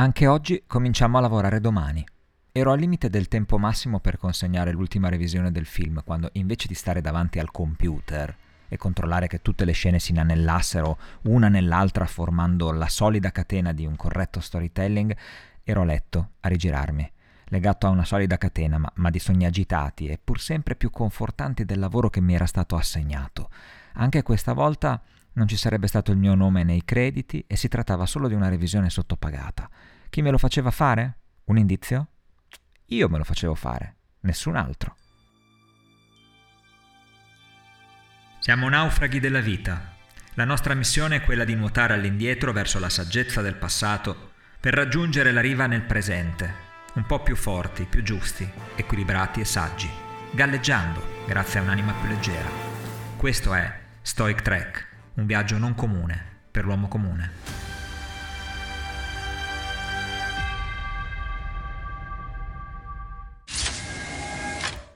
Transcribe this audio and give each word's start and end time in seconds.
Anche 0.00 0.26
oggi 0.26 0.62
cominciamo 0.66 1.18
a 1.18 1.20
lavorare 1.20 1.60
domani. 1.60 2.02
Ero 2.52 2.72
al 2.72 2.78
limite 2.78 3.10
del 3.10 3.28
tempo 3.28 3.58
massimo 3.58 4.00
per 4.00 4.16
consegnare 4.16 4.72
l'ultima 4.72 5.10
revisione 5.10 5.52
del 5.52 5.66
film, 5.66 6.00
quando 6.02 6.30
invece 6.32 6.68
di 6.68 6.74
stare 6.74 7.02
davanti 7.02 7.38
al 7.38 7.50
computer 7.50 8.34
e 8.66 8.78
controllare 8.78 9.26
che 9.26 9.42
tutte 9.42 9.66
le 9.66 9.72
scene 9.72 9.98
si 9.98 10.12
inanellassero 10.12 10.98
una 11.24 11.48
nell'altra 11.48 12.06
formando 12.06 12.72
la 12.72 12.88
solida 12.88 13.30
catena 13.30 13.72
di 13.72 13.84
un 13.84 13.94
corretto 13.94 14.40
storytelling, 14.40 15.14
ero 15.62 15.82
a 15.82 15.84
letto 15.84 16.30
a 16.40 16.48
rigirarmi, 16.48 17.12
legato 17.48 17.86
a 17.86 17.90
una 17.90 18.06
solida 18.06 18.38
catena, 18.38 18.78
ma, 18.78 18.90
ma 18.94 19.10
di 19.10 19.18
sogni 19.18 19.44
agitati 19.44 20.06
e 20.06 20.18
pur 20.18 20.40
sempre 20.40 20.76
più 20.76 20.88
confortanti 20.88 21.66
del 21.66 21.78
lavoro 21.78 22.08
che 22.08 22.22
mi 22.22 22.34
era 22.34 22.46
stato 22.46 22.74
assegnato. 22.74 23.50
Anche 23.92 24.22
questa 24.22 24.54
volta 24.54 25.02
non 25.32 25.46
ci 25.46 25.56
sarebbe 25.56 25.86
stato 25.86 26.10
il 26.10 26.18
mio 26.18 26.34
nome 26.34 26.64
nei 26.64 26.84
crediti 26.84 27.44
e 27.46 27.56
si 27.56 27.68
trattava 27.68 28.06
solo 28.06 28.28
di 28.28 28.34
una 28.34 28.48
revisione 28.48 28.90
sottopagata. 28.90 29.68
Chi 30.08 30.22
me 30.22 30.30
lo 30.30 30.38
faceva 30.38 30.70
fare? 30.70 31.18
Un 31.44 31.58
indizio? 31.58 32.08
Io 32.86 33.08
me 33.08 33.18
lo 33.18 33.24
facevo 33.24 33.54
fare, 33.54 33.96
nessun 34.20 34.56
altro. 34.56 34.96
Siamo 38.40 38.68
naufraghi 38.68 39.20
della 39.20 39.40
vita. 39.40 39.96
La 40.34 40.44
nostra 40.44 40.74
missione 40.74 41.16
è 41.16 41.22
quella 41.22 41.44
di 41.44 41.54
nuotare 41.54 41.94
all'indietro 41.94 42.52
verso 42.52 42.78
la 42.78 42.88
saggezza 42.88 43.42
del 43.42 43.56
passato 43.56 44.32
per 44.58 44.74
raggiungere 44.74 45.32
la 45.32 45.40
riva 45.40 45.66
nel 45.66 45.82
presente, 45.82 46.68
un 46.94 47.04
po' 47.04 47.22
più 47.22 47.36
forti, 47.36 47.84
più 47.84 48.02
giusti, 48.02 48.48
equilibrati 48.76 49.40
e 49.40 49.44
saggi, 49.44 49.88
galleggiando 50.32 51.18
grazie 51.26 51.60
a 51.60 51.62
un'anima 51.62 51.92
più 51.92 52.08
leggera. 52.08 52.48
Questo 53.16 53.54
è 53.54 53.78
Stoic 54.02 54.42
Trek, 54.42 54.88
un 55.20 55.26
viaggio 55.26 55.58
non 55.58 55.74
comune 55.74 56.18
per 56.50 56.64
l'uomo 56.64 56.88
comune. 56.88 57.30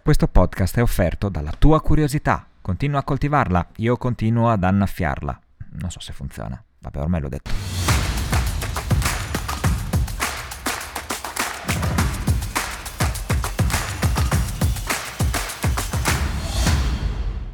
Questo 0.02 0.26
podcast 0.26 0.78
è 0.78 0.82
offerto 0.82 1.28
dalla 1.28 1.52
tua 1.58 1.82
curiosità. 1.82 2.46
Continua 2.62 3.00
a 3.00 3.04
coltivarla, 3.04 3.68
io 3.76 3.98
continuo 3.98 4.48
ad 4.50 4.64
annaffiarla. 4.64 5.38
Non 5.80 5.90
so 5.90 6.00
se 6.00 6.14
funziona. 6.14 6.62
Vabbè, 6.78 6.98
ormai 7.00 7.20
l'ho 7.20 7.28
detto. 7.28 7.50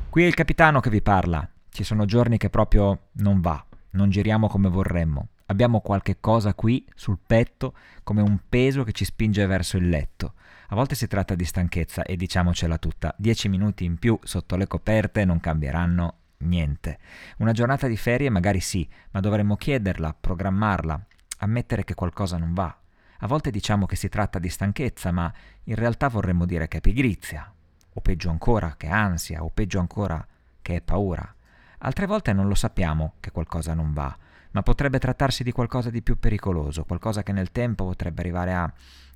Qui 0.09 0.23
è 0.23 0.27
il 0.27 0.35
capitano 0.35 0.81
che 0.81 0.91
vi 0.91 1.03
parla. 1.03 1.49
Ci 1.71 1.85
sono 1.85 2.05
giorni 2.05 2.37
che 2.37 2.51
proprio 2.51 3.09
non 3.13 3.41
va, 3.41 3.65
non 3.91 4.11
giriamo 4.11 4.49
come 4.49 4.69
vorremmo. 4.69 5.29
Abbiamo 5.47 5.81
qualche 5.81 6.19
cosa 6.21 6.55
qui 6.55 6.85
sul 6.95 7.19
petto 7.25 7.75
come 8.03 8.23
un 8.23 8.39
peso 8.49 8.85
che 8.85 8.93
ci 8.93 9.05
spinge 9.05 9.47
verso 9.47 9.77
il 9.77 9.89
letto. 9.89 10.35
A 10.69 10.75
volte 10.75 10.95
si 10.95 11.07
tratta 11.07 11.35
di 11.35 11.45
stanchezza 11.45 12.03
e 12.03 12.17
diciamocela 12.17 12.79
tutta, 12.79 13.15
10 13.17 13.49
minuti 13.49 13.85
in 13.85 13.99
più 13.99 14.19
sotto 14.23 14.57
le 14.57 14.67
coperte 14.67 15.25
non 15.25 15.41
cambieranno 15.41 16.15
niente. 16.39 16.99
Una 17.39 17.53
giornata 17.53 17.87
di 17.87 17.97
ferie 17.97 18.31
magari 18.31 18.61
sì, 18.61 18.89
ma 19.11 19.21
dovremmo 19.21 19.57
chiederla, 19.57 20.15
programmarla, 20.19 21.07
ammettere 21.39 21.85
che 21.85 21.95
qualcosa 21.95 22.37
non 22.37 22.53
va. 22.53 22.77
A 23.23 23.27
volte 23.27 23.51
diciamo 23.51 23.87
che 23.87 23.97
si 23.97 24.09
tratta 24.09 24.39
di 24.39 24.49
stanchezza, 24.49 25.11
ma 25.11 25.33
in 25.65 25.75
realtà 25.75 26.09
vorremmo 26.09 26.47
dire 26.47 26.69
che 26.69 26.79
è 26.79 26.81
pigrizia, 26.81 27.53
o 27.93 28.01
peggio 28.01 28.31
ancora 28.31 28.75
che 28.77 28.87
è 28.87 28.91
ansia, 28.91 29.43
o 29.43 29.51
peggio 29.51 29.79
ancora 29.79 30.25
che 30.63 30.77
è 30.77 30.81
paura. 30.81 31.35
Altre 31.83 32.07
volte 32.07 32.33
non 32.35 32.47
lo 32.47 32.55
sappiamo 32.55 33.15
che 33.21 33.31
qualcosa 33.31 33.73
non 33.73 33.95
va, 33.95 34.15
ma 34.51 34.63
potrebbe 34.63 34.99
trattarsi 34.99 35.43
di 35.43 35.53
qualcosa 35.53 35.89
di 35.89 36.03
più 36.03 36.19
pericoloso, 36.19 36.85
qualcosa 36.85 37.23
che 37.23 37.33
nel 37.33 37.53
tempo 37.53 37.87
potrebbe 37.87 38.21
arrivare 38.21 38.53
a 38.53 38.71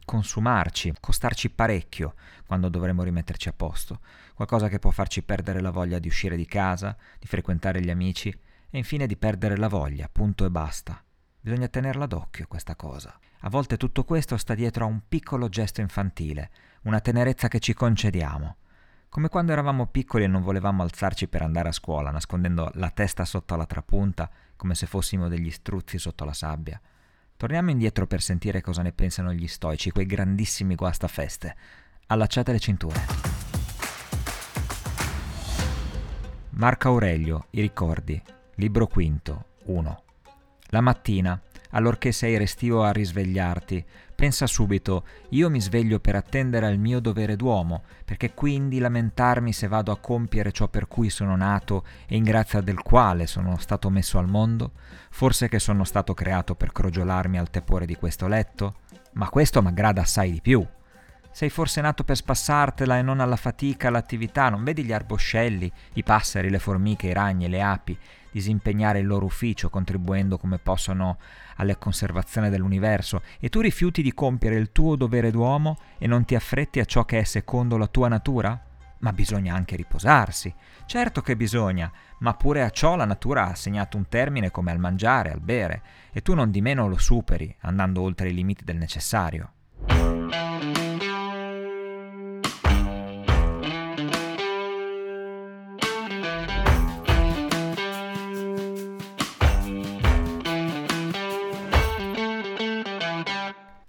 consumarci, 0.04 0.94
costarci 0.98 1.50
parecchio 1.50 2.14
quando 2.46 2.70
dovremo 2.70 3.02
rimetterci 3.02 3.48
a 3.48 3.52
posto, 3.52 4.00
qualcosa 4.34 4.68
che 4.68 4.78
può 4.78 4.90
farci 4.90 5.22
perdere 5.22 5.60
la 5.60 5.70
voglia 5.70 5.98
di 5.98 6.08
uscire 6.08 6.36
di 6.36 6.46
casa, 6.46 6.96
di 7.18 7.26
frequentare 7.26 7.82
gli 7.82 7.90
amici 7.90 8.28
e 8.70 8.78
infine 8.78 9.06
di 9.06 9.16
perdere 9.16 9.58
la 9.58 9.68
voglia, 9.68 10.08
punto 10.10 10.46
e 10.46 10.50
basta. 10.50 11.02
Bisogna 11.40 11.68
tenerla 11.68 12.06
d'occhio 12.06 12.46
questa 12.48 12.76
cosa. 12.76 13.18
A 13.40 13.50
volte 13.50 13.76
tutto 13.76 14.04
questo 14.04 14.38
sta 14.38 14.54
dietro 14.54 14.86
a 14.86 14.88
un 14.88 15.02
piccolo 15.06 15.50
gesto 15.50 15.82
infantile, 15.82 16.50
una 16.84 17.00
tenerezza 17.00 17.48
che 17.48 17.58
ci 17.58 17.74
concediamo. 17.74 18.56
Come 19.14 19.28
quando 19.28 19.52
eravamo 19.52 19.86
piccoli 19.86 20.24
e 20.24 20.26
non 20.26 20.42
volevamo 20.42 20.82
alzarci 20.82 21.28
per 21.28 21.40
andare 21.40 21.68
a 21.68 21.72
scuola, 21.72 22.10
nascondendo 22.10 22.72
la 22.74 22.90
testa 22.90 23.24
sotto 23.24 23.54
la 23.54 23.64
trapunta, 23.64 24.28
come 24.56 24.74
se 24.74 24.86
fossimo 24.86 25.28
degli 25.28 25.52
struzzi 25.52 25.98
sotto 25.98 26.24
la 26.24 26.32
sabbia. 26.32 26.80
Torniamo 27.36 27.70
indietro 27.70 28.08
per 28.08 28.20
sentire 28.20 28.60
cosa 28.60 28.82
ne 28.82 28.90
pensano 28.90 29.32
gli 29.32 29.46
stoici, 29.46 29.92
quei 29.92 30.06
grandissimi 30.06 30.74
guastafeste. 30.74 31.56
Allacciate 32.08 32.50
le 32.50 32.58
cinture. 32.58 33.00
Marco 36.50 36.88
Aurelio, 36.88 37.46
I 37.50 37.60
ricordi, 37.60 38.20
libro 38.56 38.88
quinto, 38.88 39.44
1. 39.66 40.02
La 40.70 40.80
mattina, 40.80 41.40
allorché 41.74 42.12
sei 42.12 42.36
restio 42.36 42.82
a 42.82 42.90
risvegliarti, 42.90 43.84
pensa 44.14 44.46
subito, 44.46 45.04
io 45.30 45.50
mi 45.50 45.60
sveglio 45.60 45.98
per 46.00 46.14
attendere 46.14 46.66
al 46.66 46.78
mio 46.78 47.00
dovere 47.00 47.36
d'uomo, 47.36 47.82
perché 48.04 48.32
quindi 48.32 48.78
lamentarmi 48.78 49.52
se 49.52 49.68
vado 49.68 49.92
a 49.92 49.98
compiere 49.98 50.52
ciò 50.52 50.68
per 50.68 50.86
cui 50.86 51.10
sono 51.10 51.36
nato 51.36 51.84
e 52.06 52.16
in 52.16 52.22
grazia 52.22 52.60
del 52.60 52.80
quale 52.80 53.26
sono 53.26 53.58
stato 53.58 53.90
messo 53.90 54.18
al 54.18 54.28
mondo? 54.28 54.72
Forse 55.10 55.48
che 55.48 55.58
sono 55.58 55.84
stato 55.84 56.14
creato 56.14 56.54
per 56.54 56.72
crogiolarmi 56.72 57.38
al 57.38 57.50
tepore 57.50 57.86
di 57.86 57.96
questo 57.96 58.26
letto? 58.28 58.76
Ma 59.12 59.28
questo 59.28 59.60
m'aggrada 59.62 60.02
assai 60.02 60.30
di 60.30 60.40
più. 60.40 60.66
Sei 61.34 61.50
forse 61.50 61.80
nato 61.80 62.04
per 62.04 62.14
spassartela 62.14 62.96
e 62.96 63.02
non 63.02 63.18
alla 63.18 63.34
fatica, 63.34 63.88
all'attività, 63.88 64.50
non 64.50 64.62
vedi 64.62 64.84
gli 64.84 64.92
arboscelli, 64.92 65.70
i 65.94 66.04
passeri, 66.04 66.48
le 66.48 66.60
formiche, 66.60 67.08
i 67.08 67.12
ragni, 67.12 67.48
le 67.48 67.60
api, 67.60 67.98
disimpegnare 68.30 69.00
il 69.00 69.06
loro 69.08 69.24
ufficio, 69.24 69.68
contribuendo 69.68 70.38
come 70.38 70.58
possono 70.58 71.18
alla 71.56 71.74
conservazione 71.74 72.50
dell'universo, 72.50 73.22
e 73.40 73.48
tu 73.48 73.58
rifiuti 73.58 74.00
di 74.00 74.14
compiere 74.14 74.54
il 74.54 74.70
tuo 74.70 74.94
dovere 74.94 75.32
d'uomo 75.32 75.76
e 75.98 76.06
non 76.06 76.24
ti 76.24 76.36
affretti 76.36 76.78
a 76.78 76.84
ciò 76.84 77.04
che 77.04 77.18
è 77.18 77.24
secondo 77.24 77.76
la 77.78 77.88
tua 77.88 78.06
natura? 78.06 78.56
Ma 79.00 79.12
bisogna 79.12 79.56
anche 79.56 79.74
riposarsi. 79.74 80.54
Certo 80.86 81.20
che 81.20 81.34
bisogna, 81.34 81.90
ma 82.20 82.34
pure 82.34 82.62
a 82.62 82.70
ciò 82.70 82.94
la 82.94 83.06
natura 83.06 83.46
ha 83.46 83.50
assegnato 83.50 83.96
un 83.96 84.06
termine 84.08 84.52
come 84.52 84.70
al 84.70 84.78
mangiare, 84.78 85.32
al 85.32 85.40
bere, 85.40 85.82
e 86.12 86.22
tu 86.22 86.32
non 86.34 86.52
di 86.52 86.60
meno 86.60 86.86
lo 86.86 86.98
superi, 86.98 87.52
andando 87.62 88.02
oltre 88.02 88.28
i 88.28 88.34
limiti 88.34 88.62
del 88.62 88.76
necessario. 88.76 89.50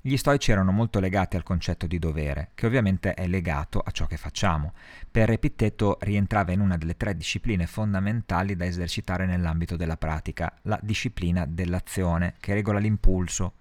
Gli 0.07 0.17
stoici 0.17 0.51
erano 0.51 0.71
molto 0.71 0.99
legati 0.99 1.35
al 1.35 1.41
concetto 1.41 1.87
di 1.87 1.97
dovere, 1.97 2.51
che 2.53 2.67
ovviamente 2.67 3.15
è 3.15 3.25
legato 3.25 3.79
a 3.79 3.89
ciò 3.89 4.05
che 4.05 4.17
facciamo. 4.17 4.73
Per 5.09 5.31
Epitteto 5.31 5.97
rientrava 6.01 6.51
in 6.51 6.59
una 6.59 6.77
delle 6.77 6.95
tre 6.95 7.17
discipline 7.17 7.65
fondamentali 7.65 8.55
da 8.55 8.65
esercitare 8.65 9.25
nell'ambito 9.25 9.75
della 9.75 9.97
pratica, 9.97 10.53
la 10.65 10.77
disciplina 10.79 11.47
dell'azione, 11.47 12.35
che 12.39 12.53
regola 12.53 12.77
l'impulso. 12.77 13.53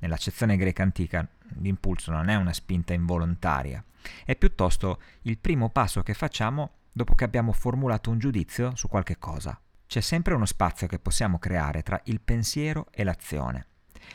Nell'accezione 0.00 0.56
greca 0.56 0.82
antica 0.82 1.24
l'impulso 1.60 2.10
non 2.10 2.30
è 2.30 2.34
una 2.34 2.52
spinta 2.52 2.92
involontaria, 2.92 3.84
è 4.24 4.34
piuttosto 4.34 5.00
il 5.22 5.38
primo 5.38 5.68
passo 5.68 6.02
che 6.02 6.14
facciamo 6.14 6.78
dopo 6.90 7.14
che 7.14 7.22
abbiamo 7.22 7.52
formulato 7.52 8.10
un 8.10 8.18
giudizio 8.18 8.74
su 8.74 8.88
qualche 8.88 9.18
cosa. 9.18 9.56
C'è 9.86 10.00
sempre 10.00 10.34
uno 10.34 10.46
spazio 10.46 10.88
che 10.88 10.98
possiamo 10.98 11.38
creare 11.38 11.84
tra 11.84 12.00
il 12.06 12.20
pensiero 12.20 12.88
e 12.90 13.04
l'azione. 13.04 13.66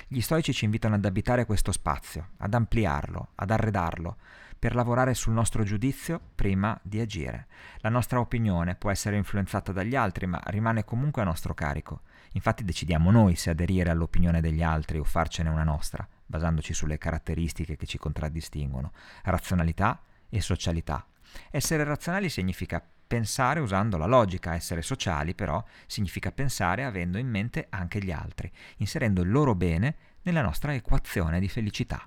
Gli 0.08 0.22
stoici 0.22 0.53
ci 0.53 0.66
invitano 0.66 0.96
ad 0.96 1.06
abitare 1.06 1.45
questo 1.45 1.72
spazio, 1.72 2.30
ad 2.38 2.54
ampliarlo, 2.54 3.30
ad 3.36 3.51
arredarlo, 3.51 4.18
per 4.57 4.74
lavorare 4.74 5.13
sul 5.13 5.34
nostro 5.34 5.63
giudizio 5.63 6.19
prima 6.36 6.78
di 6.81 7.00
agire. 7.00 7.48
La 7.80 7.89
nostra 7.89 8.19
opinione 8.19 8.75
può 8.75 8.89
essere 8.89 9.16
influenzata 9.16 9.72
dagli 9.72 9.95
altri, 9.95 10.25
ma 10.25 10.42
rimane 10.45 10.84
comunque 10.84 11.22
a 11.22 11.25
nostro 11.25 11.54
carico. 11.54 12.01
Infatti 12.34 12.63
decidiamo 12.63 13.12
noi 13.12 13.36
se 13.36 13.51
aderire 13.51 13.89
all'opinione 13.89 14.42
degli 14.42 14.63
altri 14.63 15.00
o 15.00 15.04
farcene 15.04 15.50
una 15.50 15.63
nostra, 15.63 16.07
basandoci 16.25 16.74
sulle 16.74 16.98
caratteristiche 16.98 17.75
che 17.75 17.86
ci 17.86 17.98
contraddistinguono, 17.98 18.92
razionalità 19.24 20.01
e 20.30 20.42
socialità. 20.42 21.06
Essere 21.51 21.83
razionali 21.83 22.30
significa 22.30 22.83
Pensare 23.07 23.62
usando 23.62 23.95
la 23.95 24.06
logica, 24.06 24.54
essere 24.54 24.81
sociali 24.81 25.33
però, 25.33 25.63
significa 25.86 26.30
pensare 26.30 26.83
avendo 26.83 27.18
in 27.18 27.30
mente 27.30 27.68
anche 27.69 28.04
gli 28.04 28.12
altri, 28.12 28.51
inserendo 28.80 29.21
il 29.21 29.31
loro 29.31 29.56
bene 29.56 29.95
nella 30.24 30.42
nostra 30.42 30.74
equazione 30.74 31.39
di 31.39 31.48
felicità. 31.48 32.06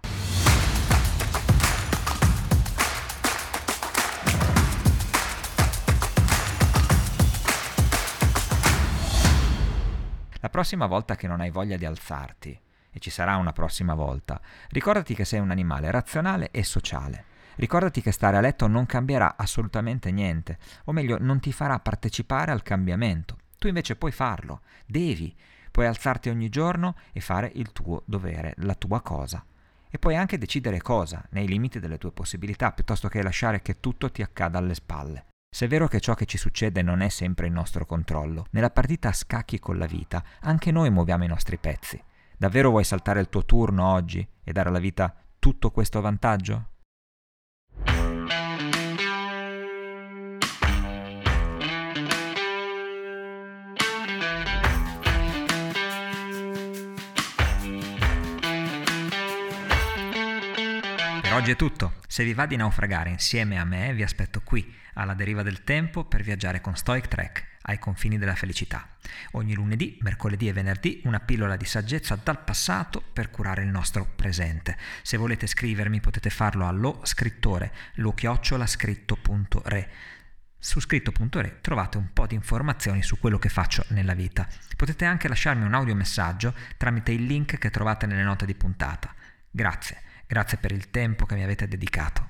La 10.43 10.51
prossima 10.51 10.85
volta 10.85 11.17
che 11.17 11.27
non 11.27 11.41
hai 11.41 11.51
voglia 11.51 11.79
di 11.79 11.87
alzarti 11.87 12.61
e 12.91 12.99
ci 12.99 13.09
sarà 13.09 13.37
una 13.37 13.55
prossima 13.55 13.95
volta, 13.95 14.39
ricordati 14.69 15.15
che 15.15 15.25
sei 15.25 15.41
un 15.41 15.51
animale 15.51 15.91
razionale 15.91 16.51
e 16.51 16.63
sociale. 16.63 17.30
Ricordati 17.57 18.01
che 18.01 18.13
stare 18.13 18.37
a 18.37 18.41
letto 18.41 18.67
non 18.67 18.87
cambierà 18.87 19.37
assolutamente 19.37 20.11
niente, 20.11 20.59
o 20.85 20.93
meglio, 20.93 21.19
non 21.21 21.41
ti 21.41 21.53
farà 21.53 21.79
partecipare 21.79 22.53
al 22.53 22.63
cambiamento. 22.63 23.39
Tu 23.59 23.69
invece 23.69 23.97
puoi 23.97 24.13
farlo, 24.13 24.63
devi, 24.87 25.37
puoi 25.71 25.87
alzarti 25.87 26.29
ogni 26.29 26.49
giorno 26.49 26.97
e 27.13 27.21
fare 27.21 27.51
il 27.55 27.73
tuo 27.73 28.03
dovere, 28.07 28.55
la 28.59 28.75
tua 28.75 29.01
cosa. 29.03 29.45
E 29.89 29.99
puoi 29.99 30.17
anche 30.17 30.39
decidere 30.39 30.81
cosa, 30.81 31.25
nei 31.31 31.47
limiti 31.47 31.81
delle 31.81 31.99
tue 31.99 32.13
possibilità, 32.13 32.73
piuttosto 32.73 33.09
che 33.09 33.23
lasciare 33.23 33.61
che 33.61 33.81
tutto 33.81 34.11
ti 34.11 34.23
accada 34.23 34.59
alle 34.59 34.75
spalle. 34.75 35.27
Se 35.53 35.65
è 35.65 35.69
vero 35.69 35.89
che 35.89 35.99
ciò 35.99 36.15
che 36.15 36.27
ci 36.27 36.39
succede 36.39 36.81
non 36.81 37.01
è 37.01 37.09
sempre 37.09 37.49
in 37.49 37.53
nostro 37.53 37.85
controllo, 37.85 38.47
nella 38.51 38.71
partita 38.71 39.09
a 39.09 39.13
scacchi 39.13 39.59
con 39.59 39.79
la 39.79 39.87
vita, 39.87 40.23
anche 40.43 40.71
noi 40.71 40.91
muoviamo 40.91 41.25
i 41.25 41.29
nostri 41.29 41.59
pezzi. 41.59 42.01
Davvero 42.37 42.71
vuoi 42.71 42.85
saltare 42.85 43.21
il 43.21 43.29
tuo 43.29 43.45
turno 43.45 43.85
oggi 43.85 44.27
e 44.45 44.53
dare 44.53 44.69
alla 44.69 44.79
vita 44.79 45.13
tutto 45.41 45.73
questo 45.73 46.01
vantaggio? 46.01 46.69
Oggi 61.41 61.53
è 61.53 61.57
tutto. 61.57 61.95
Se 62.07 62.23
vi 62.23 62.35
va 62.35 62.45
di 62.45 62.57
naufragare 62.57 63.09
insieme 63.09 63.59
a 63.59 63.65
me, 63.65 63.95
vi 63.95 64.03
aspetto 64.03 64.43
qui, 64.43 64.75
alla 64.95 65.15
deriva 65.15 65.43
del 65.43 65.65
tempo, 65.65 66.05
per 66.05 66.23
viaggiare 66.23 66.61
con 66.61 66.77
Stoic 66.77 67.09
Trek 67.09 67.57
ai 67.63 67.79
confini 67.79 68.19
della 68.19 68.35
felicità. 68.35 68.87
Ogni 69.33 69.55
lunedì, 69.55 69.97
mercoledì 70.03 70.49
e 70.49 70.53
venerdì 70.53 71.01
una 71.05 71.19
pillola 71.19 71.57
di 71.57 71.65
saggezza 71.65 72.21
dal 72.23 72.45
passato 72.45 73.03
per 73.15 73.31
curare 73.31 73.63
il 73.63 73.71
nostro 73.71 74.07
presente. 74.15 74.77
Se 75.01 75.17
volete 75.17 75.47
scrivermi 75.47 76.01
potete 76.01 76.29
farlo 76.29 76.67
allo 76.67 77.01
scrittore 77.05 77.73
lo-scritto.re. 77.95 79.91
Su 80.59 80.79
scritto.re 80.79 81.61
trovate 81.63 81.97
un 81.97 82.13
po' 82.13 82.27
di 82.27 82.35
informazioni 82.35 83.03
su 83.03 83.19
quello 83.19 83.39
che 83.39 83.49
faccio 83.49 83.87
nella 83.89 84.13
vita. 84.13 84.47
Potete 84.77 85.07
anche 85.07 85.27
lasciarmi 85.27 85.65
un 85.65 85.73
audiomessaggio 85.73 86.55
tramite 86.77 87.13
il 87.13 87.25
link 87.25 87.57
che 87.57 87.71
trovate 87.71 88.05
nelle 88.05 88.25
note 88.25 88.45
di 88.45 88.55
puntata. 88.55 89.15
Grazie, 89.51 90.03
grazie 90.31 90.59
per 90.59 90.71
il 90.71 90.91
tempo 90.91 91.27
che 91.27 91.35
mi 91.35 91.43
avete 91.43 91.67
dedicato. 91.67 92.29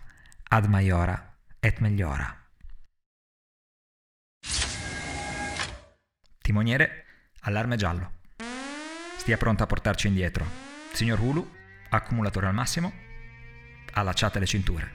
Ad 0.48 0.64
maiora 0.64 1.36
et 1.60 1.80
meliora. 1.80 2.34
Timoniere, 6.40 7.04
allarme 7.40 7.76
giallo. 7.76 8.12
Stia 9.18 9.36
pronto 9.36 9.62
a 9.62 9.66
portarci 9.66 10.06
indietro. 10.06 10.46
Signor 10.92 11.20
Hulu, 11.20 11.46
accumulatore 11.90 12.46
al 12.46 12.54
massimo. 12.54 12.90
Allacciate 13.92 14.38
le 14.38 14.46
cinture. 14.46 14.90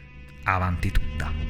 Avanti 0.46 0.90
tutta. 0.90 1.44